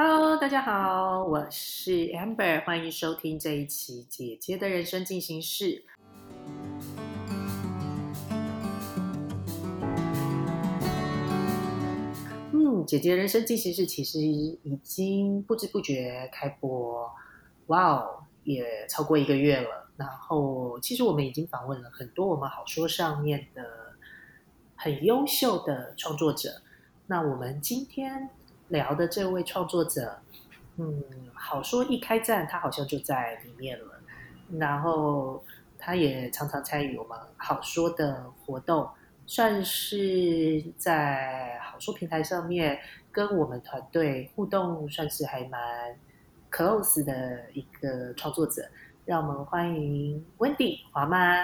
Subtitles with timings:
[0.00, 5.64] Hello，大家好，我是 Amber，欢迎收听这一期《姐姐的人生进行式》。
[12.52, 17.10] 嗯，姐姐人生进行式其实已经不知不觉开播，
[17.66, 19.90] 哇哦，也超过一个月了。
[19.96, 23.64] 然后，其实我们已经访问了很多我们好说上面的
[24.76, 26.62] 很优秀的创作者。
[27.08, 28.30] 那我们今天
[28.68, 30.18] 聊的这位创作者，
[30.76, 31.02] 嗯，
[31.34, 34.00] 好说一开战，他好像就在里面了。
[34.58, 35.44] 然后，
[35.78, 38.88] 他也常常参与我们好说的活动。
[39.26, 42.78] 算是在好说平台上面
[43.12, 45.60] 跟我们团队互动，算是还蛮
[46.50, 48.66] close 的一个创作者。
[49.04, 51.42] 让我们欢迎 Wendy 华妈。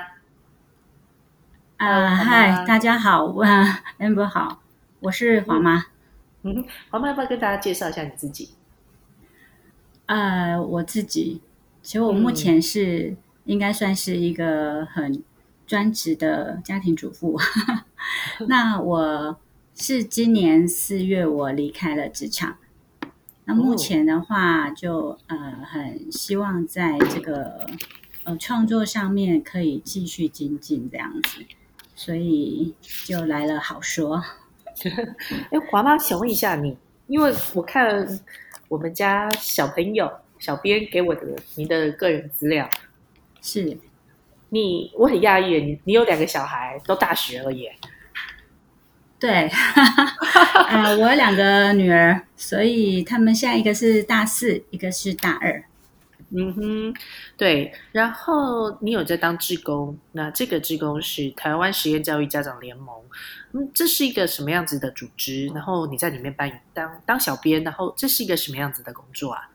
[1.76, 4.62] 啊，嗨，大家好， 啊，amber 好，
[5.00, 5.93] 我是华妈。
[6.44, 8.50] 嗯，华妈要不要跟大家介绍一下你自己？
[10.06, 11.40] 呃，我自己，
[11.82, 15.22] 其实我目前是应该算是一个很。
[15.66, 17.40] 专职的家庭主妇，
[18.48, 19.38] 那我
[19.74, 22.58] 是今年四月我离开了职场，
[23.46, 27.66] 那目前的话就呃很希望在这个
[28.24, 31.46] 呃创作上面可以继续精进这样子，
[31.96, 34.22] 所以就来了好说。
[35.50, 38.06] 哎，华妈想问一下你，因为我看
[38.68, 41.22] 我们家小朋友小编给我的
[41.54, 42.68] 您的个人资料
[43.42, 43.78] 是。
[44.50, 47.74] 你我很讶异，你你有两个小孩都大学了耶？
[49.18, 49.50] 对，
[50.68, 55.64] 呃，我有两个女儿，所以他们现在一个是大四，一个是大二。
[56.30, 56.94] 嗯哼，
[57.36, 57.72] 对。
[57.92, 62.94] 然后你有在当志工，那这个志工是台湾实验教育家长联盟。
[63.52, 65.46] 嗯，这是一个什么样子的组织？
[65.48, 69.50] 然后你在里面扮当当小编，然后这是一个什么样子的工作啊？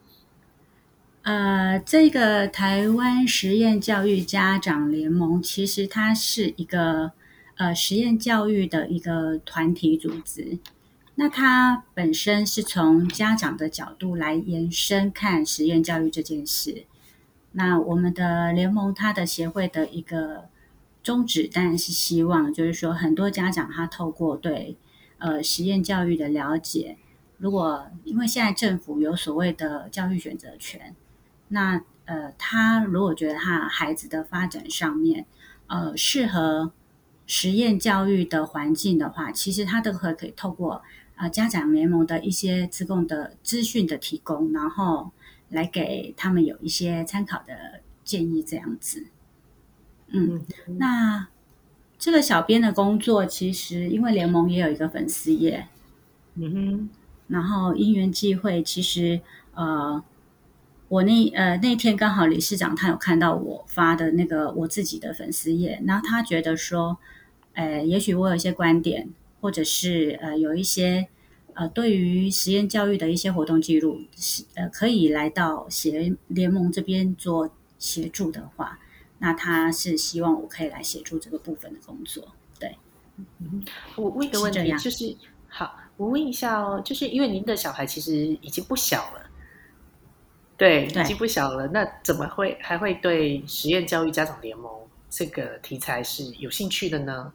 [1.23, 7.11] 呃，这个台湾实验教育家长联盟，其实它是一个
[7.57, 10.57] 呃实验教育的一个团体组织。
[11.19, 16.85] 那它本身是从家长的角度来延伸看实验教育这件事。
[17.51, 20.47] 那我们的联盟，它的协会的一个
[21.03, 24.77] 宗旨，当然是希望，就是说很多家长他透过对
[25.17, 26.97] 呃实验教育的了解，
[27.37, 30.95] 如果因为现在政府有所谓的教育选择权。
[31.49, 35.25] 那呃，他如果觉得他孩子的发展上面，
[35.67, 36.71] 呃，适合
[37.27, 40.81] 实验教育的环境的话，其实他都可可以透过
[41.19, 45.11] 啊家长联盟的一些自供的资讯的提供，然后
[45.49, 49.07] 来给他们有一些参考的建议，这样子。
[50.07, 50.41] 嗯，
[50.77, 51.27] 那
[51.97, 55.67] 这个小编的工作，其实因为联盟也有一个粉丝页，
[56.35, 56.89] 嗯哼，
[57.27, 59.19] 然后因缘际会，其实
[59.53, 60.01] 呃。
[60.89, 66.97] 我那呃那天刚好理事长他有看到我发的那个我自己的粉丝页，然后他觉得说，
[67.53, 69.07] 呃，也许我有一些观点，
[69.41, 71.07] 或者是呃有一些
[71.53, 78.79] 呃对于实验教育的一些活动记录，是呃可以来到协联盟这边做协助的话，
[79.19, 82.27] 那他是希望我可以来协助这个部分的工作。
[82.59, 82.77] 对，
[83.17, 83.63] 嗯，
[83.95, 85.15] 我问一个问题，就是
[85.47, 89.29] 好，我问一下哦，就是因为您的小孩其实已经不小了。
[90.57, 91.67] 对，已经不小了。
[91.67, 94.69] 那怎么会还会对实验教育家长联盟
[95.09, 97.31] 这个题材是有兴趣的呢？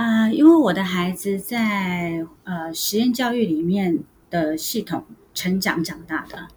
[0.00, 3.98] 啊，因为我的孩子在呃实验教育里面
[4.30, 6.48] 的系统成长长大的。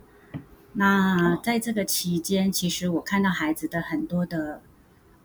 [0.72, 4.62] 那在这个期间，其实我看到孩子的很多的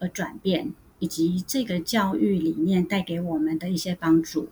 [0.00, 4.48] 呃转变，以及这个教育理念带给我们的一些帮助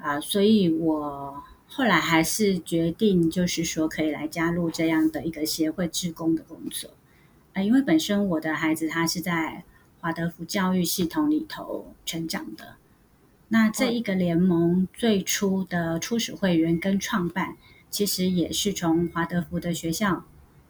[0.00, 1.44] 啊，所以我。
[1.70, 6.90] 后来还是决定，就是说可以来加入这样的一个协会志工的工作，
[7.52, 9.64] 啊，因为本身我的孩子他是在
[10.00, 12.76] 华德福教育系统里头成长的，
[13.50, 17.56] 那这一个联盟最初的初始会员跟创办，
[17.88, 20.24] 其实也是从华德福的学校，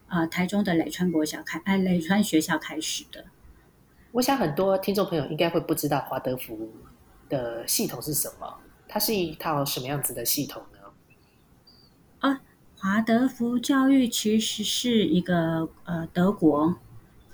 [0.07, 3.25] 呃，台中的磊川国小开，哎，磊川学校开始的。
[4.13, 6.71] 我想很多听众朋友应该会不知道华德福
[7.29, 10.79] 的系统是什么，它是一套什么样子的系统呢？
[12.21, 12.41] 啊，
[12.77, 16.77] 华德福教育其实是一个呃德国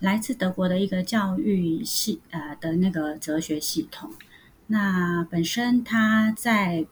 [0.00, 4.10] 来自德国的一个教育系呃的那个哲学系统。
[4.66, 6.86] 那本身它在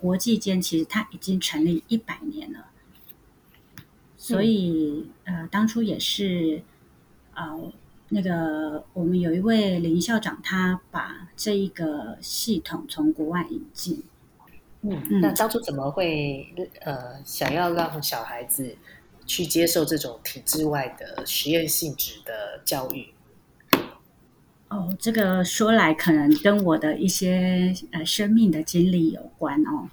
[0.00, 2.66] 国际间其实它已经成立一百年了，
[4.16, 6.62] 所以呃当初也是
[7.34, 7.72] 呃
[8.08, 14.02] 那个我们有一位林校长，他把这一个系统从国外引进。
[14.82, 18.76] 嗯，那当初怎么会呃想要让小孩子
[19.26, 23.08] 去接受这种体制外的实验性质的教育？
[24.68, 29.88] 哦，这个说来可能跟我的一些呃生命的经历有关哦。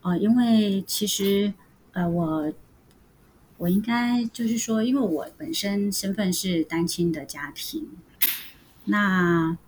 [0.00, 1.52] 哦，因为其实
[1.92, 2.50] 呃我
[3.58, 7.88] 我应该就是说，因为我本身身份是单亲的家庭，
[8.86, 9.58] 那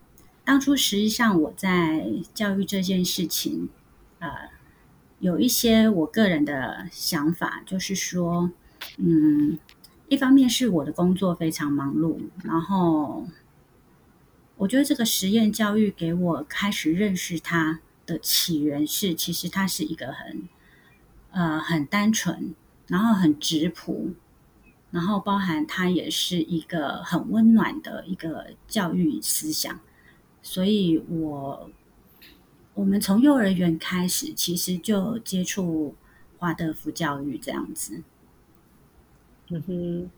[0.47, 3.69] 当初实际上我在教育这件事情，
[4.19, 4.31] 呃，
[5.19, 8.51] 有一些我个人的想法，就是说，
[8.97, 9.59] 嗯，
[10.09, 13.27] 一方面是我的工作非常忙碌，然后。
[14.59, 20.49] 我觉得这个实验教育给我开始认识它的起源是，其实它是一个很
[21.31, 22.55] 呃很单纯，
[22.89, 24.15] 然后很质朴，
[24.91, 29.79] 然后包含它也是一个很温暖的一个教育思想。
[30.43, 31.71] 所以，我
[32.75, 35.95] 我们从幼儿园开始，其实就接触
[36.39, 38.03] 华德福教育这样子。
[39.51, 40.11] 嗯哼。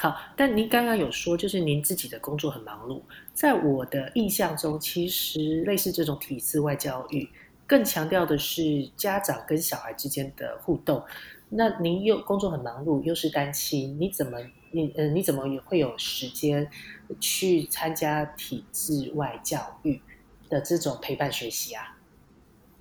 [0.00, 3.02] 好，但您刚刚有说，就是您自己的工作很忙碌。
[3.34, 7.28] 在我的印象中，其实类似这种体制外教育，
[7.66, 11.02] 更强调的是家长跟小孩之间的互动。
[11.48, 14.38] 那您又工作很忙碌，又是单亲，你怎么
[14.70, 16.70] 你呃你怎么也会有时间
[17.18, 20.00] 去参加体制外教育
[20.48, 21.96] 的这种陪伴学习啊？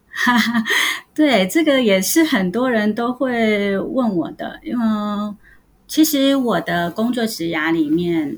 [0.10, 0.64] 哈哈，
[1.16, 5.36] 对，这个也是很多人都会问我的，因为。
[5.88, 8.38] 其实我的工作职涯里面，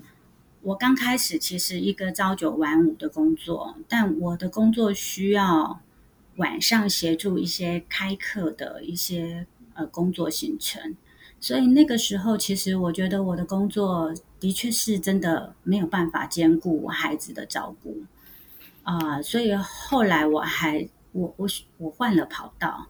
[0.61, 5.81] 我刚开始其实一个朝九晚五的工作，但我的工作需要
[6.35, 10.95] 晚上协助一些开课的一些呃工作行程，
[11.39, 18.03] 所以那个时候其实我觉得我的工作的确是真的没有办法兼顾我孩子的照顾
[18.83, 21.47] 啊，所以后来我还我我
[21.77, 22.87] 我换了跑道，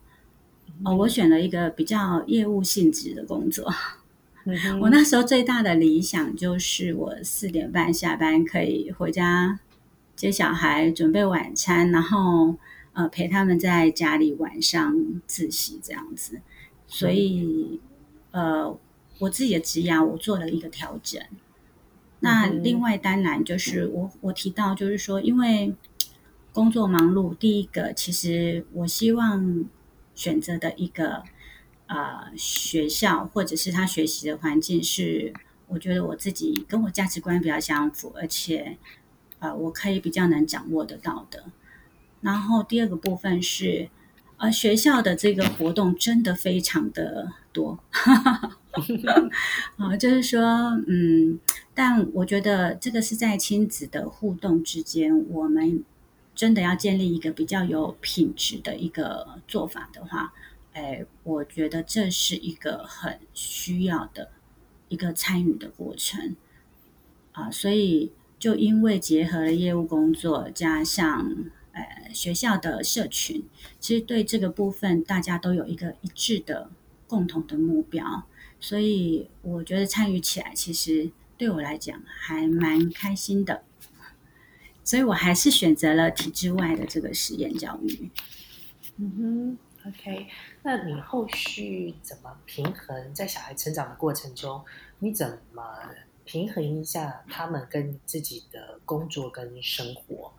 [0.84, 3.74] 哦，我选了一个比较业务性质的工作。
[4.80, 9.60] 我那时候最大的理想就是我四点半下班可以回家
[10.16, 12.56] 接小孩，准备晚餐，然后
[12.94, 16.42] 呃陪他们在家里晚上自习这样子。
[16.88, 17.80] 所以
[18.32, 18.78] 呃
[19.20, 21.22] 我自己的职涯我做了一个调整。
[22.20, 25.74] 那另外当然就是我我提到就是说，因为
[26.52, 29.66] 工作忙碌，第一个其实我希望
[30.14, 31.24] 选择的一个。
[31.90, 35.34] 呃，学校或者是他学习的环境是，
[35.66, 38.78] 我觉得我自己跟我价值观比较相符，而且
[39.40, 41.46] 呃，我可以比较能掌握得到的。
[42.22, 43.90] 然后第二个部分是，
[44.38, 47.80] 呃，学校的这个活动真的非常的多，
[49.78, 50.44] 啊， 就是说，
[50.86, 51.40] 嗯，
[51.74, 55.84] 但我觉得这个是在亲子的互动之间，我们
[56.36, 60.32] 真的要建立一个比较有品质的一个做法的话。
[60.80, 64.32] 哎，我觉得这是一个很需要的
[64.88, 66.38] 一个参与的过程
[67.34, 71.36] 啊，所以就因为结合了业务工作加上
[71.74, 73.44] 呃学校的社群，
[73.78, 76.72] 其实对这个部分大家都有一个一致的
[77.08, 78.24] 共同的目标，
[78.62, 83.64] 所以我觉得参与起来其实对我来讲还蛮开心的，
[84.86, 88.10] 所以我还是选择了体制外的这个实验教育。
[88.96, 89.58] 嗯哼。
[89.88, 90.28] OK，
[90.64, 94.64] 那你后续怎么平衡在小孩成长的过程中？
[95.00, 95.64] 你怎么
[96.26, 100.34] 平衡一下他们跟自己的工作跟生活？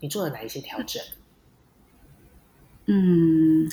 [0.00, 1.02] 你做了哪一些调整？
[2.84, 3.68] 嗯，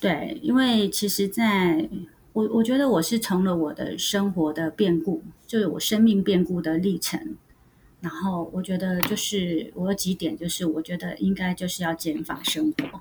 [0.00, 1.88] 对，因为其实在
[2.32, 7.36] 我我觉得我是从了我的生活的变故，就是我生命变故的历程，
[8.06, 13.00] 然后我觉得就是我有几点，就是我觉得应该就是要减法生活。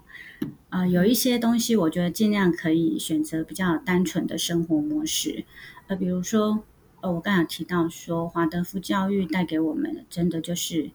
[0.70, 5.46] 啊，有一些东西，我觉得尽量可以选择比较单纯的生活模式。
[5.86, 6.64] 呃，比如说，
[7.02, 10.90] 呃，我刚才提到说，华德福教育带给我们，真的就是，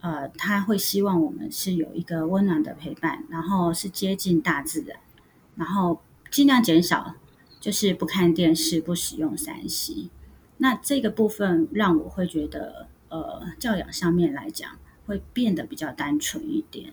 [0.00, 4.98] 呃，他会希望我们是有一个温暖的陪伴，然后是接近大自然，
[5.56, 7.16] 然后尽量减少
[7.60, 10.08] 就是不看电视、不使用三 C。
[10.56, 16.92] 那这个部分让我会觉得，呃，教养上面来讲会变得比较单纯一点。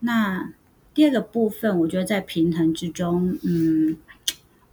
[0.00, 0.52] 那
[0.92, 3.96] 第二个部分，我觉得在平衡之中，嗯，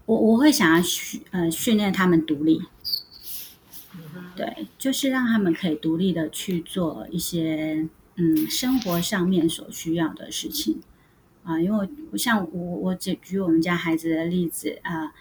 [0.05, 2.61] 我我会想要训呃训练他们独立，
[4.35, 7.87] 对，就是让他们可以独立的去做一些
[8.17, 10.79] 嗯生活上面所需要的事情
[11.43, 15.11] 啊，因为像我我只举我们家孩子的例子啊，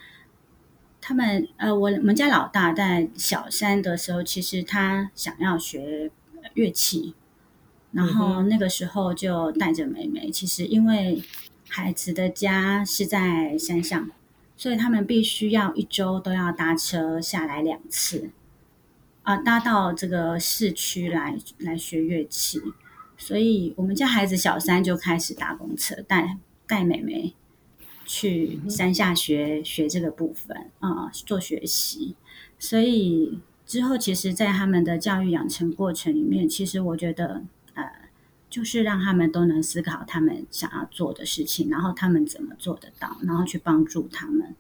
[1.00, 6.10] 他们呃我我们家老大在小三的时候，其实他想要学
[6.54, 7.14] 乐器。
[7.92, 11.20] 然后那个时候就带着妹妹，其实因为
[11.68, 14.08] 孩子的家是在山上，
[14.56, 18.30] 所以他们必须要一周都要搭车下来两次，
[19.24, 22.60] 啊，搭到这个市区来来学乐器。
[23.18, 26.38] 所以我们家孩子小三就开始搭公车，带
[26.68, 27.34] 带妹妹
[28.12, 32.16] 去山下学学这个部分啊，做学习。
[32.58, 37.88] 所以之后，其实，在他们的教育养成过程里面，其实我觉得，呃，
[38.50, 44.56] 就是让他们都能思考他们想要做的事情，然后他们怎么做得到，然后去帮助他们。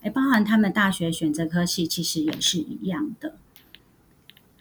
[0.00, 3.36] 哎，包含他们大学选择科系，其实也是一样的。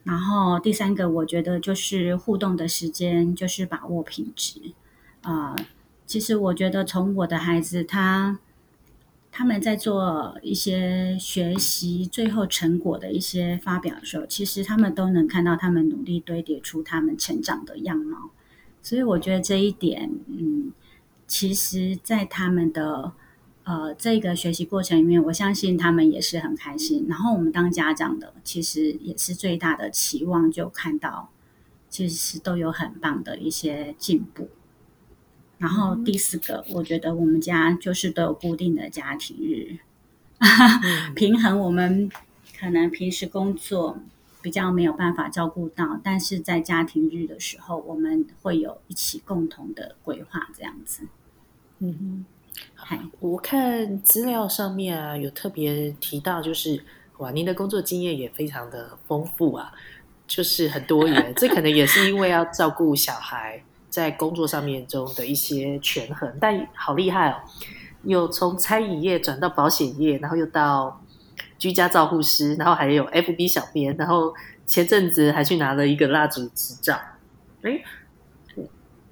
[0.03, 4.73] 然后第三个，我觉得就是互动的时间，就是把握品质。
[5.21, 5.55] 啊，
[6.05, 8.39] 其实我觉得从我的孩子他
[9.31, 18.29] 他们在做一些学习最后成果的一些发表的时候，其实他们都能看到他们努力堆叠出他们成长的样貌。
[18.81, 20.71] 所以我觉得这一点，嗯，
[21.27, 23.13] 其实在他们的。
[23.67, 27.07] 呃，这个学习过程里面，我相信他们也是很开心。
[27.09, 31.31] 然后我们当家长的，其实也是最大的期望，就看到
[31.89, 34.49] 其实都有很棒的一些进步。
[35.57, 39.77] 然后第四个，我觉得我们家就是都有固定的家庭日，
[41.15, 42.09] 平衡我们
[42.59, 43.97] 可能平时工作
[44.41, 51.03] 比较没有办法照顾到，但是在家庭日的时候，我们会有一起共同的规划这样子。
[51.79, 52.25] 嗯哼。
[53.19, 56.81] 我看资料上面啊，有特别提到，就是
[57.17, 59.73] 哇，您的工作经验也非常的丰富啊，
[60.27, 61.33] 就是很多元。
[61.35, 63.63] 这可能也是因为要照顾小孩，
[63.95, 66.29] 在工作上面中的一些权衡。
[66.41, 67.39] 但好厉害哦，
[68.03, 71.01] 有从餐饮业转到保险业，然后又到
[71.57, 74.33] 居家照护师，然后还有 FB 小编，然后
[74.65, 76.99] 前阵子还去拿了一个蜡烛执照。
[77.61, 77.81] 哎，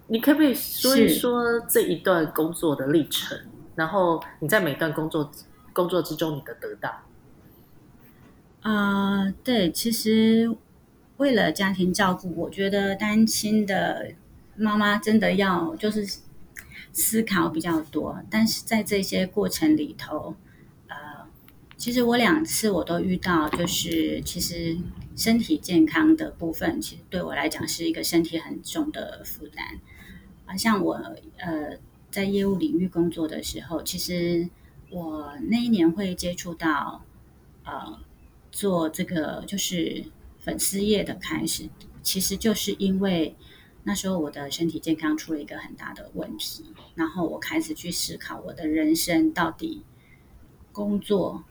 [0.07, 3.39] 你可不可以说一说这一段工作的历程？
[3.75, 5.31] 然后你在每段工作
[5.71, 7.01] 工作之中，你的得到
[8.61, 10.53] 啊，对，其实
[11.17, 14.11] 为了家庭照顾，我觉得单亲的
[14.55, 16.19] 妈妈真的要就是
[16.91, 18.21] 思考比较多。
[18.29, 20.35] 但是在这些过程里头，
[20.87, 20.95] 呃，
[21.77, 24.77] 其实我两次我都遇到，就是其实
[25.15, 29.79] 身体健康的部分，其实对我来讲是一个身体很重的负担
[30.45, 30.93] 啊，像我
[31.37, 31.77] 呃。
[32.13, 34.47] 在业务领域工作的时候，其实
[34.91, 37.03] 我那一年会接触到，
[37.63, 37.99] 呃，
[38.51, 40.05] 做这个就是
[40.39, 41.67] 粉丝业的开始，
[42.03, 43.35] 其实就是因为
[43.83, 49.83] 那时候我的身体健康出了一个很大的问题，然后我开始去思考我的人生到底
[50.71, 51.43] 工作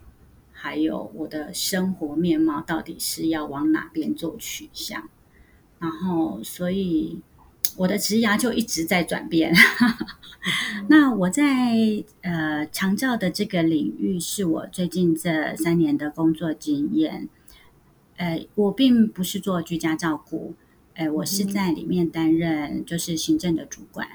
[0.53, 5.09] 还有我的生活面貌到底是要往哪边做取向，
[5.79, 7.21] 然后所以。
[7.75, 9.51] 我的职涯就一直在转变。
[10.91, 11.73] 那我在
[12.21, 17.31] 呃长照的这个领域，是我最近这三年的工作经验。
[18.17, 20.55] 呃，我并不是做居家照顾，
[20.95, 24.09] 哎，我是在里面担任就是行政的主管。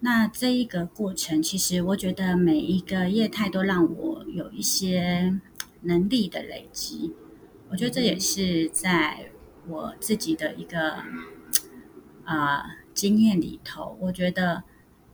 [0.00, 5.40] 那这一个过程，其实我觉得每一个业态都让我有一些
[5.82, 7.14] 能力的累积。
[7.70, 9.30] 我觉得这也是在
[9.68, 11.02] 我自己的一个。
[12.24, 14.64] 啊，经验里头，我觉得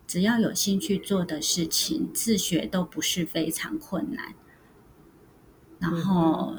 [0.06, 4.34] 只要有兴趣做的事情，自学都不是非常困难。
[5.78, 6.56] 然后，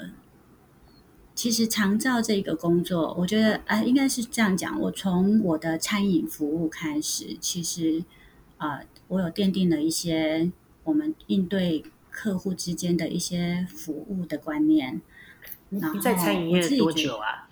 [1.36, 4.80] 其实长照这个工作，我觉得啊，应该是这样讲。
[4.80, 8.04] 我从我的餐饮服务开始，其实
[8.58, 10.52] 啊，我有奠定了一些
[10.84, 15.02] 我们应对客户之间的一些服务的观念。
[15.72, 17.50] 然后，在餐饮业多久啊？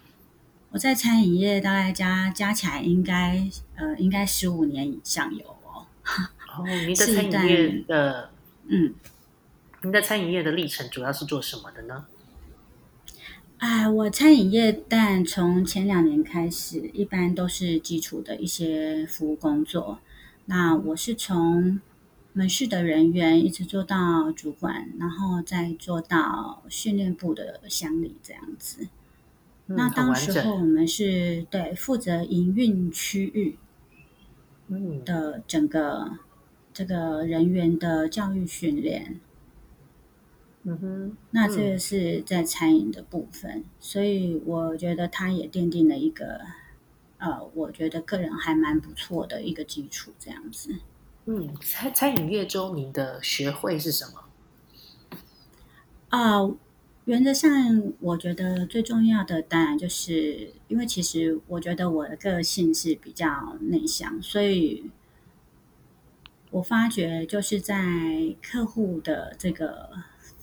[0.70, 3.46] 我在餐饮业大概加加起来应该
[3.76, 5.88] 呃应该十五年以上有哦。
[6.56, 8.30] 哦，您的餐饮业的
[8.68, 8.94] 嗯，
[9.82, 12.06] 您在餐饮业的历程主要是做什么的呢？
[13.62, 20.00] 哎，我餐饮业但从前两年开始，一般都是基础的一些服务工作。
[20.46, 21.80] 那我是从
[22.34, 28.88] 门市的人员一直做到主管，然后再做到训练部的乡里这样子。
[29.68, 33.60] 那当时候我们是对负责营运区域
[35.06, 36.18] 的整个
[36.74, 39.20] 这个人员的教育训练。
[40.64, 46.42] 嗯哼，那这个是在餐饮的部分，所以我觉得它也奠定了一个
[47.18, 50.76] 呃，我觉得个人还蛮不错的一个基础，这样子。
[51.26, 55.20] 嗯，餐餐饮业中你的学会是什么？
[56.10, 56.52] 啊。
[57.06, 57.50] 原则上，
[58.00, 64.92] 我觉得最重要的当然就是，因为其实我觉得我的个性是比较内向，所以
[66.52, 69.90] 我发觉就是在客户的这个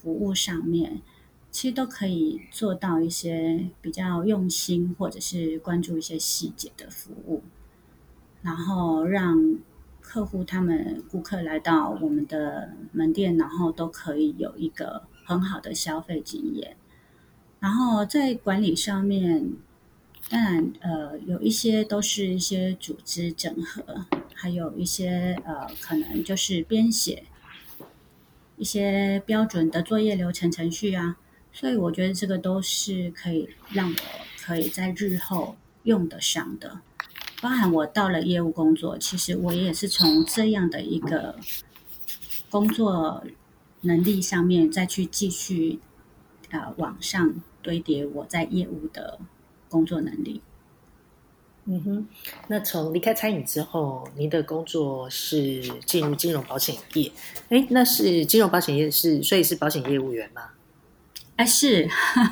[0.09, 1.03] 服务上面，
[1.51, 7.43] 其实都可以做到一些比较用心，或者是关注一些细节的服务，
[8.41, 9.59] 然后让
[10.01, 16.75] 客户他们顾客来到我们的门店，然后都可以有一个很好的消费经验。
[17.61, 19.53] 然后在管理上面，
[20.31, 24.07] 当然呃有一些都是一些组织整合。
[24.41, 27.25] 还有一些呃，可能就是编写
[28.59, 31.17] 一些标准的作业流程程序啊，
[31.53, 33.97] 所以我觉得这个都是可以让我
[34.43, 36.81] 可以在日后用得上的。
[37.41, 41.37] 包含我到了业务工作，其实我也是从这样的一个
[42.51, 43.25] 工作
[43.83, 45.79] 能力上面再去继续
[46.51, 49.21] 呃往上堆叠我在业务的
[49.69, 50.43] 工作能力。
[51.71, 52.09] 嗯哼，
[52.47, 57.13] 那从离开餐饮之后，您的工作是进入金融保险业。
[57.51, 60.43] 哎，那是金融保险业是，所以是保险业务员吗？
[61.37, 61.87] 哎，是，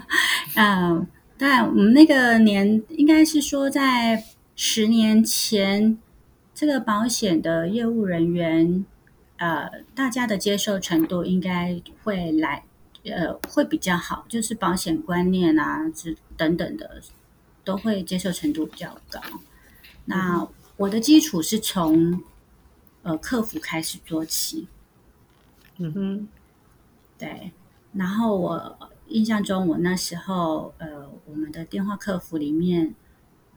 [0.57, 4.25] 嗯，但我们那个年应该是说在
[4.55, 5.99] 十年前，
[6.55, 8.87] 这个保险的业务人员，
[9.37, 12.65] 呃，大家的接受程度应该会来，
[13.05, 17.03] 呃，会比较好，就是保险观念啊，之等等的。
[17.67, 19.21] 都会接受程度比较高。
[20.05, 22.23] 那我的基础是从
[23.03, 24.69] 呃客服开始做起。
[25.79, 26.29] 嗯哼，
[27.19, 27.51] 对。
[27.93, 32.95] 然后我印象中，我那时候呃，我们的电话客服里面，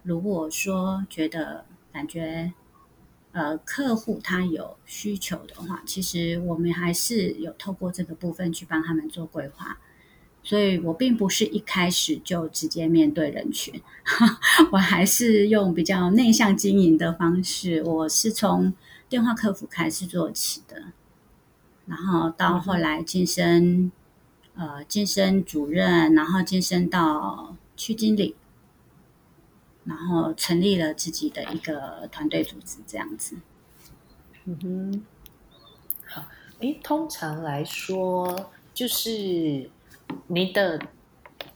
[0.01, 2.51] 如果说觉得感觉
[3.32, 9.78] 呃客户他有需求的话，其实我们还是有透过这个部分去帮他们做规划。
[10.50, 13.79] 所以我并不是一开始就直接面对人群，
[14.74, 17.84] 我还是用比较内向经营的方式。
[17.84, 18.74] 我是从
[19.08, 20.85] 电话客服开始做起的，
[21.85, 23.92] 然后到后来晋升，
[24.55, 28.35] 呃，晋升主任，然后晋升到区经理，
[29.83, 33.35] 然后成立了自己的一个团队组织，这样子。
[34.46, 35.05] 嗯哼，
[36.07, 36.25] 好，
[36.62, 39.70] 诶，通常来说就是。
[40.27, 40.79] 您的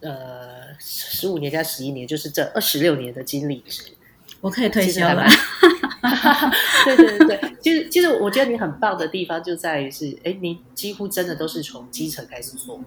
[0.02, 3.84] 呃十五年加十一年，就是这二十六年的经历值，
[4.42, 5.26] 我可以退休了。
[6.86, 12.82] 对对对对，其实其实我觉得你很棒的地方就在于是，哎，你几乎真的都是从基层开始做，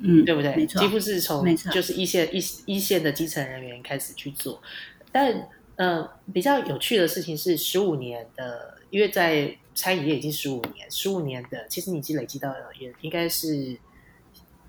[0.00, 0.54] 嗯，对不对？
[0.54, 4.62] 没错，几乎是从就是一线一一线的基层人员开始去做。
[5.10, 9.56] 但呃，比较有趣的事情是，十五年的，因为在。
[9.74, 13.76] 餐饮业已经十五年，十五年的，其实你已经累积到也应该是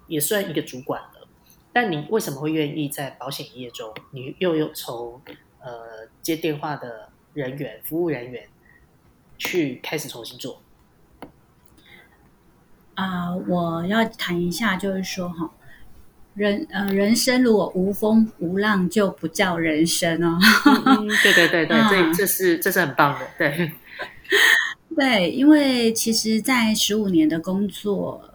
[0.07, 1.27] 也算一个主管了。
[1.71, 5.21] 但你为什么会愿意在保险业中，你又有从
[5.59, 8.47] 呃接电话的人员、服务人员
[9.37, 10.61] 去开始重新做？
[12.95, 15.51] 啊，我要谈一下，就是说哈，
[16.33, 20.39] 人呃人生如果无风无浪，就不叫人生哦。
[21.21, 23.71] 对对对对， 这这是这是很棒的，对。
[24.95, 28.29] 对，因为其实，在十五年的工作，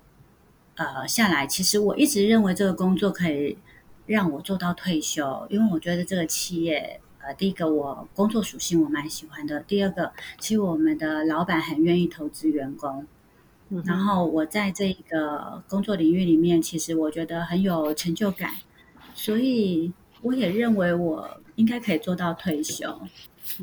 [0.75, 3.57] 呃，下来，其实我一直认为这个工作可以
[4.05, 13.07] 让我做到退休，因为我觉得这个企业，呃，第一个我工作属性我蛮喜欢的，第二个，其实我们的老板很愿意投资员工，
[13.87, 18.51] 然后我在这个工作领域里面，其实我觉得很有成就感，
[19.15, 23.01] 所以我也认为我应该可以做到退休。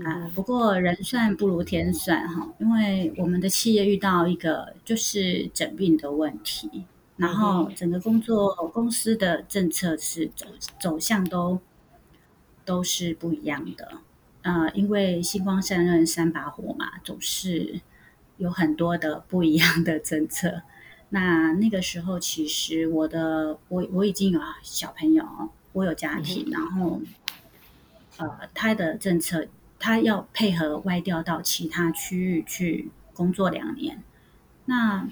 [0.03, 10.45] 啊，不过人算不如天算哈，因为我们的企业遇到一个就是整病的问题，然后整个工作公司的政策是走
[10.79, 11.59] 走向都
[12.63, 13.99] 都是不一样的。
[14.43, 17.79] 呃，因为星光三任三把火嘛，总是
[18.37, 20.61] 有很多的不一样的政策。
[21.09, 25.25] 那那个时候，其实我的我我已经有小朋友，
[25.71, 27.01] 我有家庭，然后
[28.17, 29.47] 呃，他的政策。
[29.79, 34.03] 他要配合外调到其他区域去工作两年，
[34.65, 35.07] 那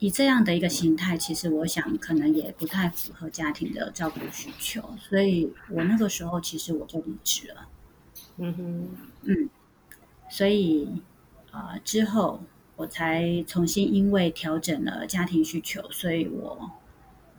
[0.00, 7.68] 以这样的一个形态，其实我想可能也不太符合家庭的照顾需求，所以我那个时候其实我就离职了。
[8.38, 8.88] 嗯哼，
[9.22, 9.48] 嗯，
[10.28, 11.00] 所以
[11.52, 12.42] 啊之后
[12.74, 16.72] 我才重新因为调整了家庭需求，所以我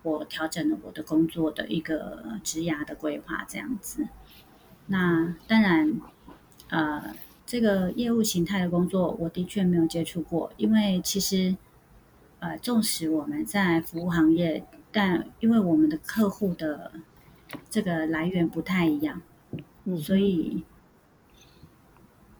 [0.04, 4.08] 我调整了我的工作的一个职涯的规划这样子。
[4.88, 6.00] 那当然。
[6.74, 7.14] 呃，
[7.46, 10.52] 这个业务形态的工作，我的确没有接触过。
[10.58, 11.56] 因为其实，
[12.40, 16.92] 呃，纵使我们在服务行业，但因为我们的客户的
[17.70, 19.22] 这个来源不太一样，
[19.84, 20.64] 嗯，所以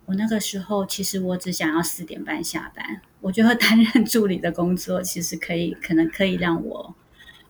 [0.08, 6.96] 我那个时候其实我只想要四点半下班，我觉得担任助理的工作其实可以，可能可以让我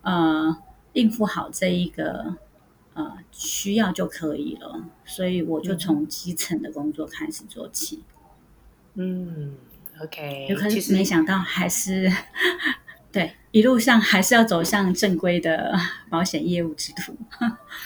[0.01, 0.57] 呃
[0.91, 2.35] 应付好这一个
[2.93, 8.03] 呃需要就可以了，所以我就从基层的工作开始做起。
[8.95, 9.55] 嗯
[9.99, 12.11] ，OK，有可其实能没想到还是
[13.11, 15.73] 对一路上还是要走向正规的
[16.09, 17.15] 保险业务之途。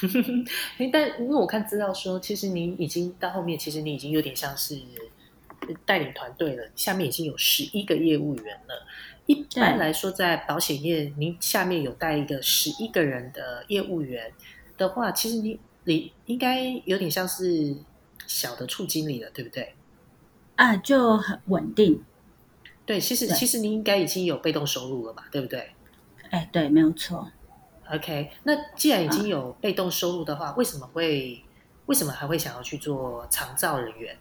[0.79, 4.79] 诶但因为我看资料说，其实你已经到后面，其实你已经有点像是
[5.85, 8.87] 带领团队了，下面已经有十一个业务员了。
[9.25, 14.31] 一般来说，在保险业，您下面有带一个十一个人的业务员
[14.77, 17.75] 的话，其实你你应该有点像是
[18.25, 19.75] 小的处经理了，对不对？
[20.55, 22.03] 啊，就很稳定。
[22.85, 25.71] 对，其实其实你应该已经有被动收入了嘛，对不对
[26.29, 27.29] 哎，对，没有错。
[27.91, 31.43] ？OK，那既然已经有被动收入的话，为什么会
[31.85, 34.17] 为什么还会想要去做长照人员？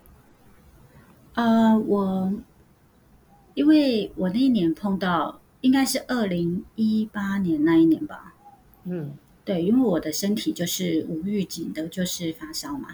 [1.34, 2.32] 呃，我
[3.54, 8.34] 因为我那一年碰到，应该是二零一八年那一年吧。
[8.84, 9.16] 嗯，
[9.46, 12.88] 对，因为我的身体就是无预警的，就是发烧嘛。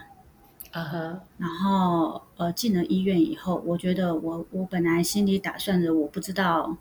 [0.71, 6.77] 啊哈，然后呃进了医院以后，我觉得我我本来心里打算着，我不知道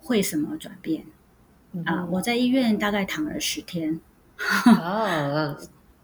[0.00, 1.06] 会什么转变
[1.86, 4.00] 啊、嗯我在医院大概躺了十天
[4.66, 5.56] 哦，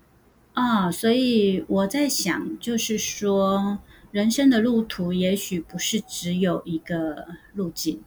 [0.55, 3.79] 啊，所以我在想，就是说
[4.11, 8.03] 人生的路途也许不是只有一个路径。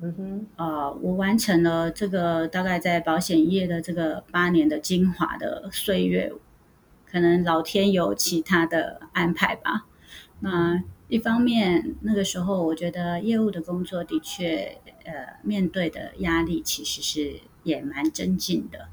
[0.00, 6.32] 嗯哼，呃，我完成了这个大概在保险业的这个八年的精华的岁月，
[7.04, 9.86] 可能老天有其他的安排吧。
[10.40, 18.88] 那一方面，那个时候我觉得业务的工作的确，呃，面对的压力其实是也蛮增进的。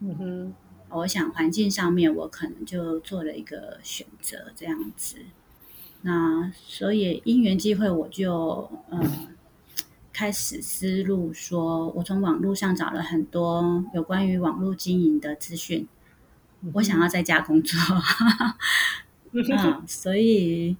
[0.00, 0.54] 嗯哼，
[0.90, 5.16] 我想环境上面，我可能就做了一个选择，这样子。
[6.02, 9.00] 那所以因缘机会，我就嗯
[10.12, 15.88] 开始思路说，我从网络上找了很多有关于网络经营的资讯，
[16.74, 17.78] 我想要在家工作。
[19.32, 20.76] 嗯，所以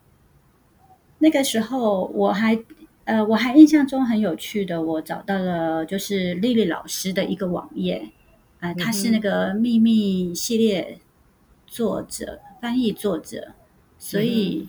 [1.19, 2.63] 那个时候我还
[3.05, 8.11] 呃，我还印象中很有趣的，我找到了就是丽丽老师的一个网页，
[8.61, 10.99] 啊、她是那个秘密系列
[11.67, 13.55] 作者、翻译作者，
[13.99, 14.69] 所以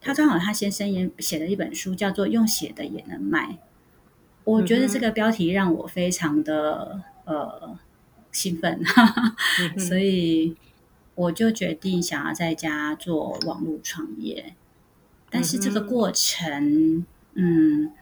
[0.00, 3.52] 他刚好他先生也写了一本书，叫做《用写的也能卖》。
[4.44, 7.78] 我觉得这个标题让我非常的呃
[8.30, 8.80] 兴奋，
[9.60, 9.78] 嗯。
[9.80, 10.56] 所以
[11.14, 14.54] 我就决定想要在家做网络创业。
[15.30, 17.04] 但是这个过程，
[17.34, 17.92] 嗯，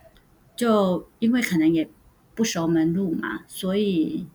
[0.54, 1.88] 就因为可能也
[2.34, 4.26] 不熟门路嘛，所以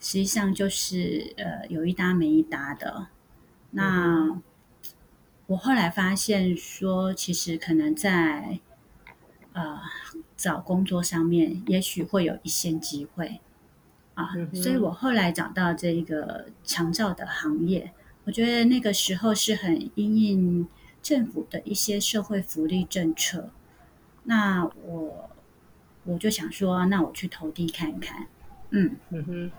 [0.00, 3.06] 实际上就是呃有一搭没一搭的。
[3.70, 4.38] 那
[5.46, 8.58] 我后来发现说，其实可能在
[9.54, 9.80] 呃
[10.42, 13.40] 找工作上面，也许会有一线机会
[14.14, 17.92] 啊，嗯所以我后来找到这个长照的行业，
[18.24, 20.66] 我觉得那个时候是很因应
[21.00, 23.50] 政府的一些社会福利政策，
[24.24, 25.30] 那我
[26.02, 28.26] 我就想说，那我去投递看看，
[28.70, 29.50] 嗯，嗯哼，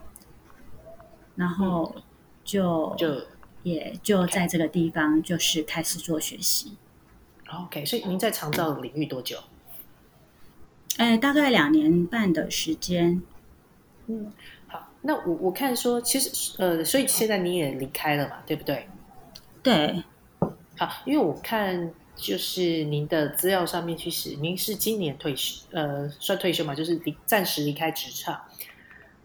[1.38, 1.96] 然后
[2.44, 3.22] 就就
[3.64, 6.76] 也就在这个地方就是开始做学习
[7.48, 7.86] ，OK。
[7.86, 9.38] 所以您在长照领域多久？
[10.98, 13.22] 哎，大概两年半的时间，
[14.08, 14.32] 嗯，
[14.68, 18.88] 好，那我我看说，其实呃，所以现在你也离开了嘛，对不对？
[19.64, 20.04] 对，
[20.78, 28.40] 好，因为我看就是您的资料上面，其实您是今年退休，呃，算退休嘛，就是离暂时离开职场。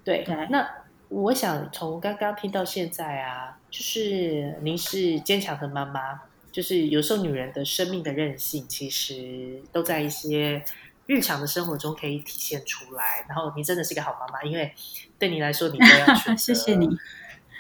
[0.03, 0.67] 对，对那
[1.11, 10.65] 我想从刚刚听到现在啊，就是您是坚强的妈妈，就是有时候女人的生命的韧性，其实都在一些
[11.09, 13.27] 日常的生活中可以体现出来。
[13.29, 14.73] 然后你真的是一个好妈妈，因为
[15.19, 16.89] 对你来说， 你都要选择谢谢你。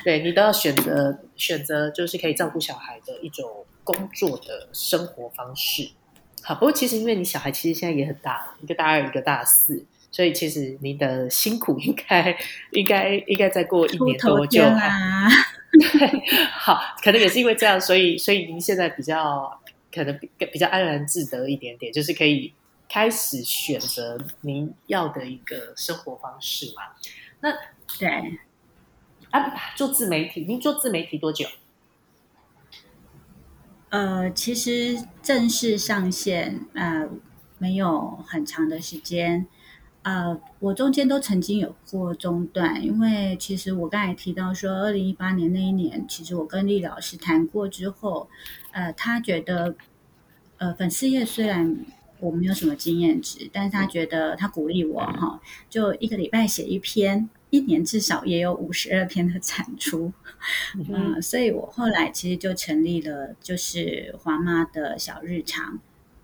[0.04, 5.90] 对你都要选择选择，就是可以照顾小孩的一种工作的生活方式。
[6.40, 12.38] 好，不过其实因为你小孩其实现在也很大了，一个大二，一个大四，所以其实你的辛苦应该
[12.70, 14.70] 应该应该再过一年多就好。
[14.70, 15.28] 啦，
[16.52, 19.60] 好，可能也是因为这样，所以所以您现在比较
[19.92, 22.54] 可能比比较安然自得一点点，就是可以
[22.88, 27.52] 开始选择您要的一个生活方式嘛。
[27.98, 28.38] 对，
[29.30, 31.46] 啊，做自媒体，您做自媒体多久？
[33.90, 37.08] 呃，其实正式上线呃
[37.56, 39.46] 没有很长的时间，
[40.02, 48.28] 呃，我中间都曾经有过中断，因为其实我刚才提到说，二零一八年那一年，其实我跟丽老师谈过之后，
[48.72, 49.74] 呃，他觉得，
[50.58, 51.76] 呃，粉丝业虽然
[52.20, 60.12] 我没有什么经验值，但是他觉得他鼓励我哈，就一个礼拜写一篇，一年至少也有五十二篇的产出，
[60.88, 65.78] 嗯， 所以我后来其实就成立了，就是华妈的小日常，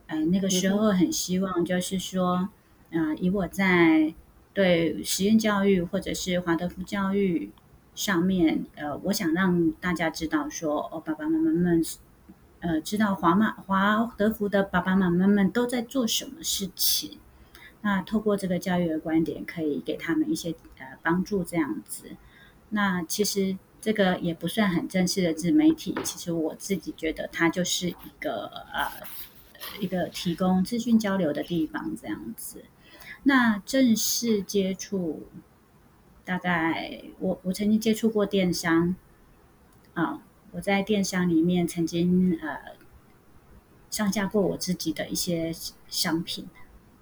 [0.07, 2.49] 呃，那个时候很希望就是说。
[2.91, 4.15] 啊，以我在
[4.53, 7.51] 对实验教育或者是华德福教育
[7.97, 11.83] 上面，呃，我想让大家知道说，哦，爸爸妈妈们，
[12.65, 17.19] 呃，知道华马华德福的爸爸妈妈们都在做什么事情。
[17.83, 22.17] 那透过这个教育的观点，可以给他们一些呃帮助，这样子。
[22.71, 28.91] 那其实这个也不算很正式的自媒体，其实我自己觉得它就是一个呃
[29.79, 32.65] 一个提供资讯交流的地方，这样子。
[33.25, 35.27] 那正式接触，
[36.25, 38.97] 大概我我曾经接触过电商，
[39.93, 40.23] 啊，
[40.55, 42.73] 我在电商里面曾经呃
[43.91, 45.53] 上架过我自己的一些
[45.89, 46.47] 商品，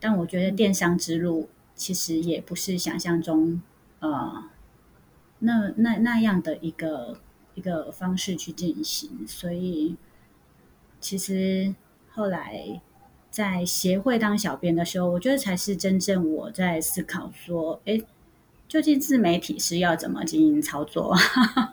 [0.01, 3.62] 但我觉得电商之路其实也不是想象中
[4.01, 4.45] 呃
[5.41, 7.21] 那那那样的一个
[7.55, 9.97] 一个方式去进行，所以
[11.01, 11.75] 其实
[12.11, 12.81] 后来。
[13.33, 17.99] 在协会当小编的时候，我觉得才是真正我在思考说，哎，
[18.69, 21.17] 究竟自媒体是要怎么经营操作？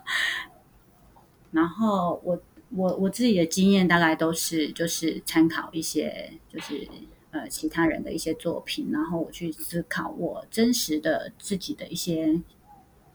[1.52, 6.88] 然后我我我自己的经验大概都是就是参考一些就是
[7.30, 12.40] 呃其他人的一些作品，然后我去思考我真实的自己的一些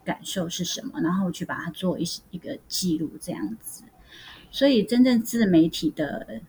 [0.04, 3.84] 感受是什么，然后去把它做一一个记录这样子。
[4.52, 6.42] 所以真正自媒体的。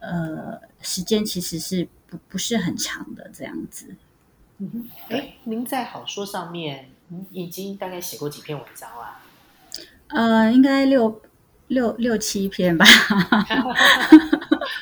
[0.00, 3.94] 呃，时间其实是不不是很长的这样子。
[4.58, 6.90] 嗯哼，哎，您在好说上面，
[7.30, 9.18] 已经大概写过几篇文章了？
[10.08, 11.20] 呃，应该六
[11.68, 12.84] 六六七篇吧。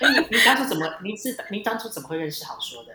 [0.00, 0.86] 你你当初怎么？
[1.02, 2.92] 您是您当初怎么会认识好说的？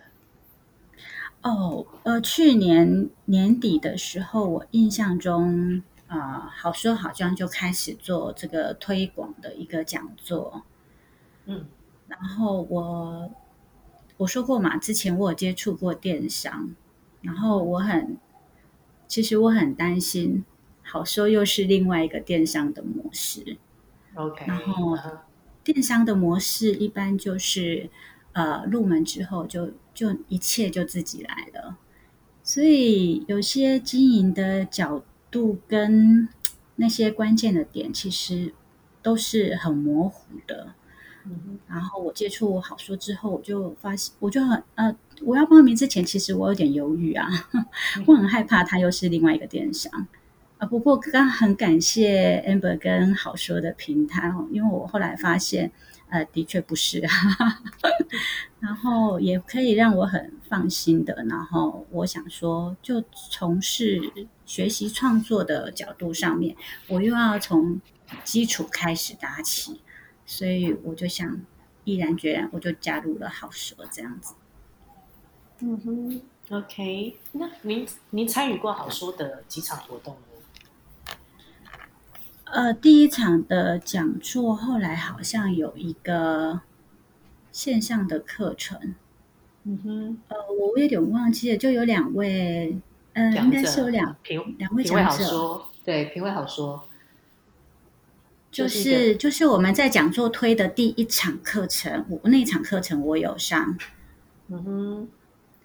[1.42, 10.62] 哦，呃，去年年底的时候，我印象中啊，好说好像就开始做这个推广的一个讲座。
[11.46, 11.66] 嗯。
[12.08, 13.30] 然后我
[14.16, 16.74] 我说过嘛，之前我有接触过电商，
[17.20, 18.16] 然后我很
[19.06, 20.42] 其实我很担心，
[20.90, 23.58] 好说又是另外一个电商的模式。
[24.14, 24.96] OK，然后
[25.62, 27.90] 电商的模式一般就是
[28.32, 31.76] 呃入门之后就就一切就自己来了，
[32.42, 36.28] 所以有些经营的角度跟
[36.76, 38.54] 那些关键的点其实
[39.02, 40.74] 都是很模糊的。
[41.66, 47.28] 然后我接触好说之后，我就发现，我就很呃，我要报名之前，其实我有点犹豫啊，
[48.06, 50.06] 我很害怕它又是另外一个电商
[50.58, 50.66] 啊。
[50.66, 55.72] 不过刚很感谢 Amber 跟好说的平台哦，因为我后来发现，
[56.10, 57.58] 呃，的确不是，哈 哈
[58.60, 61.24] 然后也可以让我很放心的。
[61.28, 64.12] 然后我想说，就从事
[64.44, 66.56] 学习创作的角度上面，
[66.88, 67.80] 我又要从
[68.24, 69.80] 基础开始打起。
[70.30, 71.40] 所以我就想
[71.84, 74.34] 毅然决然，我就加入了好说这样子。
[75.60, 80.14] 嗯哼，OK，那您您参与过好说的几场活动？
[82.52, 86.60] 呃，第一场的讲座，后来好像有一个
[87.52, 88.94] 线上的课程。
[89.64, 92.78] 嗯哼，呃，我有点忘记了，就有两位，
[93.12, 96.84] 呃，应该是有两评两位讲者，对，评委好说。
[98.50, 103.76] 就是就是我们在讲座推的第一场课程，我那场课程我有上，
[104.48, 105.08] 嗯哼，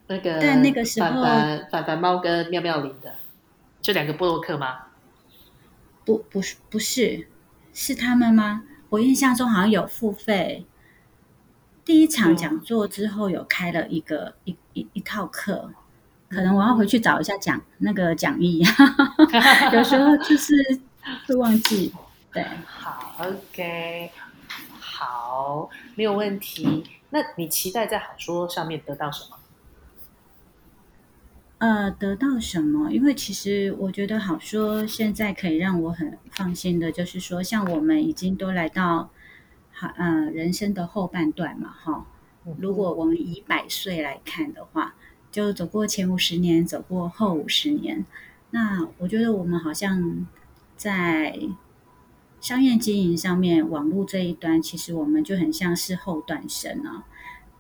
[0.08, 3.14] 那个但那个时候反反反猫跟妙妙林的
[3.82, 4.80] 这两个布洛克吗？
[6.06, 7.28] 不不是不是
[7.74, 8.64] 是他们吗？
[8.90, 10.66] 我印象中好像有付费，
[11.84, 15.72] 第一场讲座之后有开了一个一一一套课，
[16.30, 18.64] 可能我要回去找一下讲那个讲义，
[19.74, 20.54] 有时候就是
[21.28, 21.92] 会忘记。
[22.32, 24.12] 对，好，OK，
[24.80, 26.84] 好，没有问题。
[27.10, 29.38] 那你期待在好说上面得到什么？
[31.64, 32.92] 呃，得到什么？
[32.92, 39.10] 因为其实我觉得好说现在可以让我很放心的，就是说，像我们已经都来到
[39.72, 42.06] 好呃人生的后半段嘛，哈。
[42.60, 44.96] 如果我们以百岁来看的话，
[45.32, 48.06] 就走过前五十年，走过后五十年，
[48.50, 50.28] 那我觉得我们好像
[50.76, 51.40] 在。
[52.42, 57.06] 商业经营上面，网络这一端，其实我们就很像是后段生啊。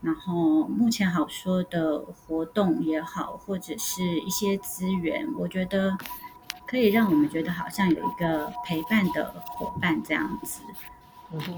[0.04, 5.98] 然后目前好说的活动也好，或者是一些资源，我觉得
[6.68, 10.62] 可以让我们觉得好像有一个陪伴的伙伴这样子。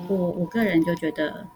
[0.08, 1.48] 我我个人就觉得，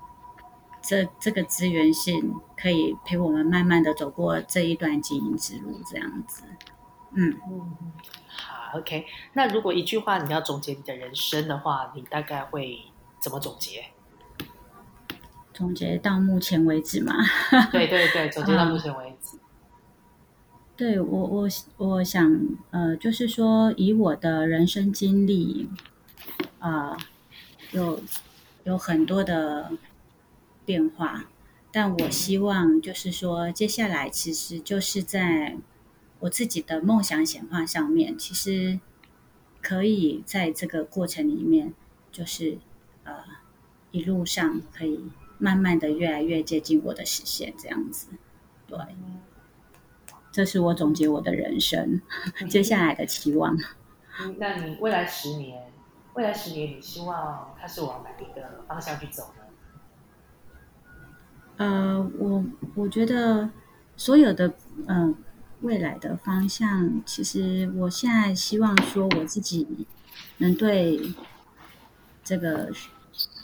[0.81, 6.43] 这这个资源性可以陪我们慢慢的走过这一段经营之路这样子。
[7.11, 7.93] 嗯嗯，
[8.27, 9.05] 好，OK。
[9.33, 12.79] 那如果一句话你要总结你的人生的话，你大概会
[13.19, 13.85] 怎么总结？
[15.59, 17.13] 总结到目前为止嘛？
[17.69, 19.37] 对对对，总结到目前为止。
[20.77, 22.39] 对我我我想
[22.71, 25.67] 呃，就是说以我的人生经历
[26.59, 26.95] 啊，
[27.73, 28.01] 有
[28.63, 29.73] 有很多的
[30.63, 31.25] 变化，
[31.73, 35.57] 但我希望就是说接下来其实就是在
[36.19, 38.79] 我自己的梦想显化上面，其实
[39.61, 41.73] 可以在这个过程里面，
[42.13, 42.59] 就是
[43.03, 43.13] 呃
[43.91, 45.09] 一路上可以。
[45.39, 48.09] 慢慢的，越来越接近我的实现，这样子，
[48.67, 48.77] 对，
[50.31, 52.01] 这是我总结我的人生，
[52.49, 53.57] 接下来的期望。
[54.37, 55.71] 那你未来十年，
[56.13, 59.43] 未来十年，你希望它是往哪一个方向去走呢？
[61.55, 62.43] 呃，我
[62.75, 63.49] 我觉得
[63.95, 64.53] 所有的
[64.87, 65.15] 嗯
[65.61, 69.87] 未来的方向，其实我现在希望说我自己
[70.37, 71.13] 能对
[72.25, 72.69] 这个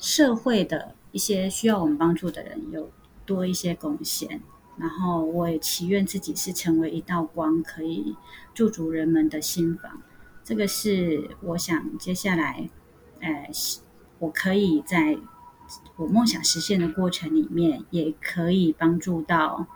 [0.02, 0.94] 社会的。
[1.16, 2.92] 一些需要我们帮助的人有
[3.26, 4.42] 多一些贡献，
[4.76, 8.18] 然后我也祈愿自己是成为一道光，可以
[8.54, 10.02] 驻足人们的心房。
[10.44, 12.70] 这个是我想接下来，
[13.22, 13.50] 呃，
[14.20, 15.18] 我可以在
[15.96, 19.68] 我梦想实现的过程里面，也可以帮助到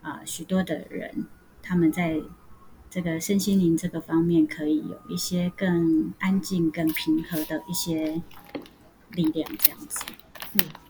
[0.00, 1.26] 啊许多的人，
[1.62, 2.22] 他们在
[2.88, 8.22] 这个身心灵这个方面，可以有一些更安静、更平和的一些
[9.10, 10.00] 力量，这样子，
[10.54, 10.85] 嗯。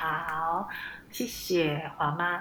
[0.00, 0.66] 好，
[1.10, 2.40] 谢谢华妈。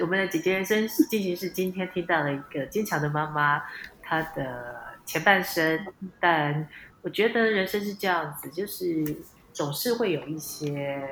[0.00, 3.62] 我们的姐姐人生进行是今天听到了一个坚强的妈妈，
[4.02, 5.86] 她的前半生。
[6.18, 6.66] 但
[7.02, 9.14] 我觉得人生是这样子，就是
[9.52, 11.06] 总是会有一些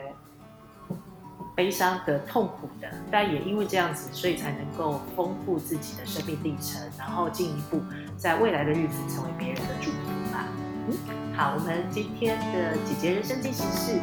[1.54, 7.82] 悲伤的、痛苦的，但也因为这样子，所以才能够丰富自己的生命历程，然后进一步
[8.16, 10.46] 在未来的日子成为别人的祝福吧。
[10.88, 10.96] 嗯，
[11.36, 14.00] 好，我们今天的姐姐人生进行式。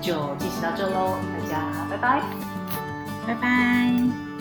[0.00, 2.20] 就进行到这喽，大家拜拜，
[3.24, 4.31] 拜拜。